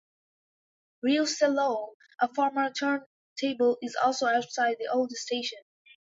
Reus-Salou, 1.03 1.91
a 2.19 2.33
former 2.33 2.71
turntable 2.71 3.77
is 3.83 3.95
also 4.03 4.25
outside 4.25 4.77
the 4.79 4.87
old 4.91 5.11
station. 5.11 5.59